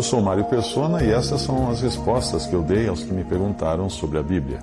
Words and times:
Eu 0.00 0.04
sou 0.04 0.22
Mário 0.22 0.46
Persona 0.46 1.04
e 1.04 1.10
essas 1.10 1.42
são 1.42 1.70
as 1.70 1.82
respostas 1.82 2.46
que 2.46 2.54
eu 2.54 2.62
dei 2.62 2.88
aos 2.88 3.02
que 3.02 3.12
me 3.12 3.22
perguntaram 3.22 3.90
sobre 3.90 4.16
a 4.16 4.22
Bíblia. 4.22 4.60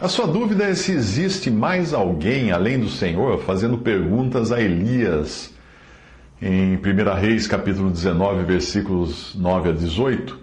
A 0.00 0.08
sua 0.08 0.26
dúvida 0.26 0.64
é 0.64 0.74
se 0.74 0.92
existe 0.92 1.50
mais 1.50 1.92
alguém 1.92 2.50
além 2.52 2.80
do 2.80 2.88
Senhor 2.88 3.38
fazendo 3.42 3.76
perguntas 3.76 4.50
a 4.50 4.62
Elias 4.62 5.52
em 6.40 6.74
1 6.76 7.20
Reis 7.20 7.46
capítulo 7.46 7.90
19, 7.90 8.44
versículos 8.44 9.34
9 9.34 9.68
a 9.68 9.72
18, 9.72 10.38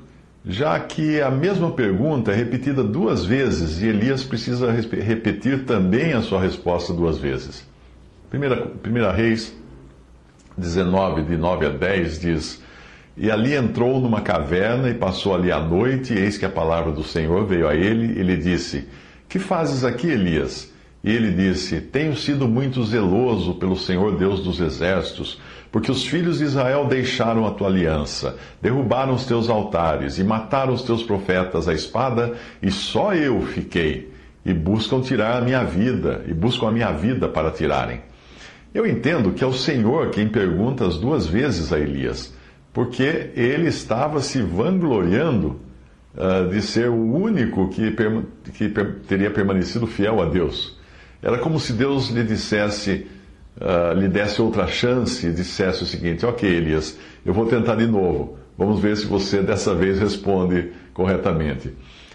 já 0.45 0.79
que 0.79 1.19
a 1.19 1.31
mesma 1.31 1.71
pergunta 1.71 2.31
é 2.31 2.35
repetida 2.35 2.83
duas 2.83 3.25
vezes 3.25 3.81
e 3.81 3.87
Elias 3.87 4.23
precisa 4.23 4.71
repetir 4.71 5.65
também 5.65 6.13
a 6.13 6.21
sua 6.21 6.39
resposta 6.39 6.93
duas 6.93 7.17
vezes. 7.17 7.65
1 8.31 9.11
Reis 9.11 9.55
19, 10.55 11.23
de 11.23 11.35
9 11.35 11.65
a 11.65 11.69
10, 11.69 12.19
diz: 12.19 12.62
E 13.15 13.29
ali 13.29 13.53
entrou 13.53 13.99
numa 13.99 14.21
caverna 14.21 14.89
e 14.89 14.93
passou 14.93 15.35
ali 15.35 15.51
a 15.51 15.59
noite, 15.59 16.13
e 16.13 16.19
eis 16.19 16.37
que 16.37 16.45
a 16.45 16.49
palavra 16.49 16.91
do 16.91 17.03
Senhor 17.03 17.45
veio 17.45 17.67
a 17.67 17.75
ele, 17.75 18.19
e 18.19 18.23
lhe 18.23 18.37
disse: 18.37 18.87
Que 19.29 19.39
fazes 19.39 19.83
aqui, 19.83 20.07
Elias? 20.07 20.71
E 21.03 21.11
ele 21.11 21.31
disse: 21.31 21.79
Tenho 21.79 22.15
sido 22.15 22.47
muito 22.47 22.83
zeloso 22.83 23.55
pelo 23.55 23.77
Senhor 23.77 24.17
Deus 24.17 24.41
dos 24.43 24.59
exércitos 24.59 25.39
porque 25.73 25.91
os 25.91 26.05
filhos 26.05 26.37
de 26.37 26.43
Israel 26.43 26.85
deixaram 26.85 27.47
a 27.47 27.51
tua 27.51 27.67
aliança, 27.67 28.37
derrubaram 28.61 29.15
os 29.15 29.25
teus 29.25 29.49
altares 29.49 30.19
e 30.19 30.23
mataram 30.23 30.71
os 30.71 30.83
teus 30.83 31.01
profetas 31.01 31.67
à 31.67 31.73
espada, 31.73 32.35
e 32.61 32.69
só 32.69 33.15
eu 33.15 33.41
fiquei, 33.41 34.13
e 34.45 34.53
buscam 34.53 35.01
tirar 35.01 35.35
a 35.35 35.41
minha 35.41 35.63
vida, 35.63 36.23
e 36.27 36.33
buscam 36.33 36.67
a 36.67 36.71
minha 36.71 36.91
vida 36.91 37.27
para 37.27 37.49
tirarem. 37.49 38.01
Eu 38.71 38.85
entendo 38.85 39.31
que 39.31 39.43
é 39.43 39.47
o 39.47 39.51
Senhor 39.51 40.11
quem 40.11 40.29
pergunta 40.29 40.85
as 40.85 40.95
duas 40.95 41.25
vezes 41.25 41.73
a 41.73 41.79
Elias, 41.79 42.31
porque 42.73 43.31
ele 43.35 43.67
estava 43.67 44.19
se 44.19 44.41
vangloriando 44.41 45.61
uh, 46.15 46.49
de 46.49 46.61
ser 46.61 46.89
o 46.89 47.13
único 47.15 47.69
que, 47.69 47.95
que 48.53 48.69
teria 49.07 49.29
permanecido 49.29 49.85
fiel 49.85 50.21
a 50.21 50.25
Deus. 50.25 50.77
Era 51.21 51.37
como 51.37 51.59
se 51.59 51.71
Deus 51.73 52.09
lhe 52.09 52.23
dissesse 52.23 53.07
uh, 53.61 53.97
lhe 53.97 54.07
desse 54.07 54.41
outra 54.41 54.67
chance 54.67 55.25
e 55.25 55.31
dissesse 55.31 55.83
o 55.83 55.85
seguinte: 55.85 56.25
Ok, 56.25 56.49
Elias, 56.49 56.97
eu 57.25 57.33
vou 57.33 57.45
tentar 57.45 57.75
de 57.75 57.85
novo. 57.85 58.37
Vamos 58.57 58.79
ver 58.79 58.97
se 58.97 59.05
você 59.05 59.41
dessa 59.41 59.73
vez 59.73 59.99
responde 59.99 60.71
corretamente. 60.93 61.73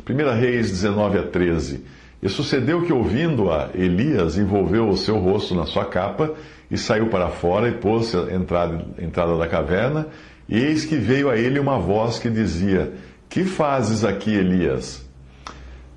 1 0.09 0.39
Reis 0.39 0.71
19 0.71 1.19
a 1.19 1.23
13. 1.23 1.85
E 2.21 2.29
sucedeu 2.29 2.83
que, 2.83 2.93
ouvindo-a, 2.93 3.71
Elias 3.75 4.37
envolveu 4.37 4.89
o 4.89 4.97
seu 4.97 5.19
rosto 5.19 5.55
na 5.55 5.67
sua 5.67 5.85
capa 5.85 6.35
e 6.71 6.77
saiu 6.77 7.09
para 7.09 7.29
fora 7.29 7.69
e 7.69 7.73
pôs-se 7.73 8.17
à 8.17 8.35
entrada, 8.35 8.85
entrada 8.99 9.37
da 9.37 9.47
caverna. 9.47 10.09
E 10.49 10.59
eis 10.59 10.85
que 10.85 10.97
veio 10.97 11.29
a 11.29 11.37
ele 11.37 11.59
uma 11.59 11.79
voz 11.79 12.19
que 12.19 12.31
dizia: 12.31 12.93
Que 13.29 13.45
fazes 13.45 14.05
aqui, 14.05 14.35
Elias? 14.35 15.07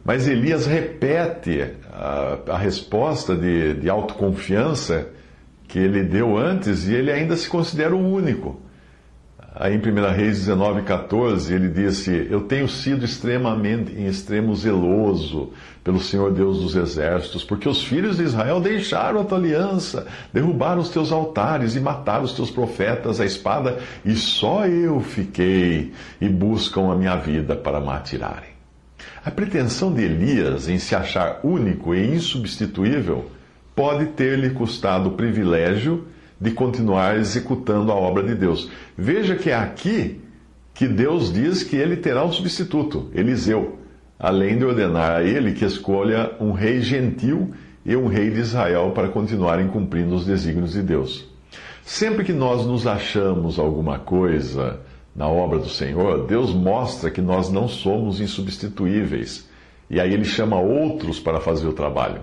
Mas 0.03 0.27
Elias 0.27 0.65
repete 0.65 1.73
a, 1.91 2.37
a 2.47 2.57
resposta 2.57 3.35
de, 3.35 3.75
de 3.75 3.89
autoconfiança 3.89 5.07
que 5.67 5.79
ele 5.79 6.03
deu 6.03 6.37
antes 6.37 6.87
e 6.87 6.93
ele 6.93 7.11
ainda 7.11 7.37
se 7.37 7.47
considera 7.47 7.95
o 7.95 8.13
único. 8.13 8.59
Aí 9.53 9.75
em 9.75 9.79
1 9.79 10.11
Reis 10.15 10.39
19, 10.39 10.83
14, 10.83 11.53
ele 11.53 11.67
disse: 11.67 12.27
Eu 12.29 12.41
tenho 12.41 12.67
sido 12.67 13.03
extremamente, 13.03 13.93
em 13.93 14.07
extremo 14.07 14.55
zeloso 14.55 15.51
pelo 15.83 15.99
Senhor 15.99 16.31
Deus 16.31 16.61
dos 16.61 16.75
exércitos, 16.75 17.43
porque 17.43 17.67
os 17.67 17.83
filhos 17.83 18.17
de 18.17 18.23
Israel 18.23 18.61
deixaram 18.61 19.21
a 19.21 19.23
tua 19.23 19.37
aliança, 19.37 20.07
derrubaram 20.31 20.81
os 20.81 20.89
teus 20.89 21.11
altares 21.11 21.75
e 21.75 21.79
mataram 21.79 22.23
os 22.23 22.33
teus 22.33 22.49
profetas 22.49 23.19
à 23.19 23.25
espada, 23.25 23.79
e 24.05 24.15
só 24.15 24.65
eu 24.65 25.01
fiquei 25.01 25.91
e 26.19 26.29
buscam 26.29 26.91
a 26.91 26.95
minha 26.95 27.17
vida 27.17 27.55
para 27.55 27.81
me 27.81 27.89
atirarem. 27.89 28.51
A 29.23 29.29
pretensão 29.29 29.93
de 29.93 30.03
Elias 30.03 30.69
em 30.69 30.79
se 30.79 30.95
achar 30.95 31.41
único 31.43 31.93
e 31.93 32.15
insubstituível 32.15 33.29
pode 33.75 34.07
ter-lhe 34.07 34.51
custado 34.51 35.09
o 35.09 35.13
privilégio 35.13 36.07
de 36.41 36.49
continuar 36.49 37.17
executando 37.17 37.91
a 37.91 37.95
obra 37.95 38.23
de 38.23 38.33
Deus. 38.33 38.69
Veja 38.97 39.35
que 39.35 39.51
é 39.51 39.55
aqui 39.55 40.19
que 40.73 40.87
Deus 40.87 41.31
diz 41.31 41.61
que 41.61 41.75
ele 41.75 41.95
terá 41.95 42.25
um 42.25 42.31
substituto, 42.31 43.11
Eliseu, 43.13 43.77
além 44.17 44.57
de 44.57 44.65
ordenar 44.65 45.17
a 45.17 45.23
ele 45.23 45.53
que 45.53 45.63
escolha 45.63 46.31
um 46.39 46.51
rei 46.51 46.81
gentil 46.81 47.51
e 47.85 47.95
um 47.95 48.07
rei 48.07 48.31
de 48.31 48.39
Israel 48.39 48.91
para 48.95 49.09
continuarem 49.09 49.67
cumprindo 49.67 50.15
os 50.15 50.25
desígnios 50.25 50.71
de 50.71 50.81
Deus. 50.81 51.29
Sempre 51.83 52.23
que 52.23 52.33
nós 52.33 52.65
nos 52.65 52.87
achamos 52.87 53.59
alguma 53.59 53.99
coisa 53.99 54.79
na 55.15 55.27
obra 55.27 55.59
do 55.59 55.69
Senhor, 55.69 56.25
Deus 56.25 56.53
mostra 56.53 57.11
que 57.11 57.21
nós 57.21 57.51
não 57.51 57.67
somos 57.67 58.19
insubstituíveis. 58.19 59.47
E 59.89 59.99
aí 59.99 60.13
ele 60.13 60.23
chama 60.23 60.59
outros 60.59 61.19
para 61.19 61.39
fazer 61.41 61.67
o 61.67 61.73
trabalho. 61.73 62.21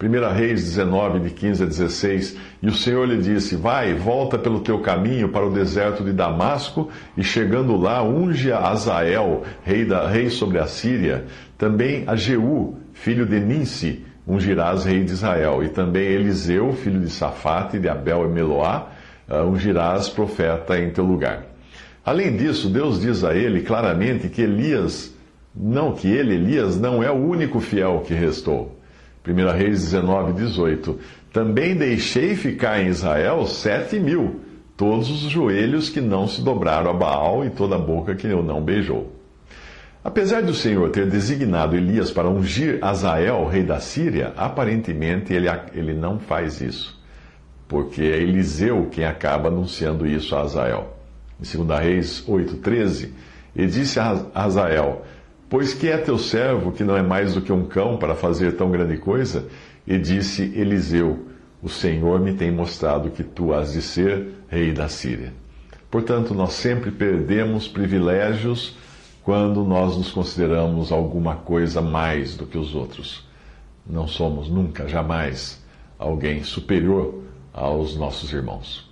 1 0.00 0.34
Reis 0.34 0.64
19, 0.64 1.20
de 1.20 1.30
15 1.30 1.62
a 1.62 1.66
16. 1.66 2.36
E 2.62 2.68
o 2.68 2.74
Senhor 2.74 3.06
lhe 3.06 3.18
disse: 3.18 3.56
Vai, 3.56 3.94
volta 3.94 4.38
pelo 4.38 4.60
teu 4.60 4.80
caminho 4.80 5.28
para 5.28 5.46
o 5.46 5.52
deserto 5.52 6.02
de 6.02 6.12
Damasco, 6.12 6.90
e 7.16 7.22
chegando 7.22 7.76
lá, 7.76 8.02
unge 8.02 8.50
a 8.50 8.68
Azael, 8.68 9.42
rei, 9.62 9.84
da, 9.84 10.08
rei 10.08 10.28
sobre 10.28 10.58
a 10.58 10.66
Síria, 10.66 11.24
também 11.56 12.04
a 12.06 12.16
Jeú, 12.16 12.76
filho 12.92 13.24
de 13.24 13.38
Ninsi, 13.38 14.04
ungirás 14.26 14.84
rei 14.84 15.04
de 15.04 15.12
Israel, 15.12 15.62
e 15.62 15.68
também 15.68 16.04
Eliseu, 16.04 16.72
filho 16.72 17.00
de 17.00 17.10
Safate, 17.10 17.78
de 17.78 17.88
Abel 17.88 18.24
e 18.24 18.28
Meloá, 18.28 18.88
uh, 19.28 19.46
ungirás 19.46 20.08
profeta 20.08 20.78
em 20.78 20.90
teu 20.90 21.04
lugar. 21.04 21.44
Além 22.04 22.36
disso, 22.36 22.68
Deus 22.68 23.00
diz 23.00 23.22
a 23.22 23.34
ele 23.34 23.62
claramente 23.62 24.28
que 24.28 24.42
Elias, 24.42 25.14
não, 25.54 25.92
que 25.92 26.08
ele, 26.08 26.34
Elias, 26.34 26.80
não 26.80 27.02
é 27.02 27.10
o 27.10 27.14
único 27.14 27.60
fiel 27.60 28.02
que 28.04 28.12
restou. 28.12 28.81
1 29.26 29.56
Reis 29.56 29.82
19, 29.90 30.32
18. 30.32 30.98
Também 31.32 31.76
deixei 31.76 32.34
ficar 32.34 32.82
em 32.82 32.88
Israel 32.88 33.46
sete 33.46 33.98
mil, 33.98 34.40
todos 34.76 35.10
os 35.10 35.30
joelhos 35.30 35.88
que 35.88 36.00
não 36.00 36.26
se 36.26 36.42
dobraram 36.42 36.90
a 36.90 36.94
Baal 36.94 37.44
e 37.44 37.50
toda 37.50 37.76
a 37.76 37.78
boca 37.78 38.14
que 38.14 38.26
eu 38.26 38.42
não 38.42 38.62
beijou. 38.62 39.12
Apesar 40.04 40.42
do 40.42 40.52
Senhor 40.52 40.90
ter 40.90 41.08
designado 41.08 41.76
Elias 41.76 42.10
para 42.10 42.28
ungir 42.28 42.80
Azael, 42.82 43.46
rei 43.46 43.62
da 43.62 43.78
Síria, 43.78 44.32
aparentemente 44.36 45.32
ele, 45.32 45.46
ele 45.72 45.94
não 45.94 46.18
faz 46.18 46.60
isso, 46.60 47.00
porque 47.68 48.02
é 48.02 48.20
Eliseu 48.20 48.88
quem 48.90 49.04
acaba 49.04 49.48
anunciando 49.48 50.04
isso 50.04 50.34
a 50.34 50.40
Azael. 50.40 50.96
Em 51.40 51.64
2 51.64 51.80
Reis 51.80 52.24
8,13, 52.26 53.10
ele 53.54 53.68
disse 53.68 54.00
a 54.00 54.26
Azael: 54.34 55.02
Pois 55.52 55.74
que 55.74 55.86
é 55.86 55.98
teu 55.98 56.16
servo, 56.16 56.72
que 56.72 56.82
não 56.82 56.96
é 56.96 57.02
mais 57.02 57.34
do 57.34 57.42
que 57.42 57.52
um 57.52 57.66
cão 57.66 57.98
para 57.98 58.14
fazer 58.14 58.56
tão 58.56 58.70
grande 58.70 58.96
coisa? 58.96 59.48
E 59.86 59.98
disse 59.98 60.44
Eliseu: 60.58 61.26
O 61.62 61.68
Senhor 61.68 62.18
me 62.20 62.32
tem 62.32 62.50
mostrado 62.50 63.10
que 63.10 63.22
tu 63.22 63.52
has 63.52 63.74
de 63.74 63.82
ser 63.82 64.28
rei 64.48 64.72
da 64.72 64.88
Síria. 64.88 65.34
Portanto, 65.90 66.32
nós 66.32 66.54
sempre 66.54 66.90
perdemos 66.90 67.68
privilégios 67.68 68.78
quando 69.22 69.62
nós 69.62 69.94
nos 69.94 70.10
consideramos 70.10 70.90
alguma 70.90 71.36
coisa 71.36 71.82
mais 71.82 72.34
do 72.34 72.46
que 72.46 72.56
os 72.56 72.74
outros. 72.74 73.22
Não 73.86 74.08
somos 74.08 74.48
nunca, 74.48 74.88
jamais, 74.88 75.62
alguém 75.98 76.42
superior 76.42 77.24
aos 77.52 77.94
nossos 77.94 78.32
irmãos. 78.32 78.90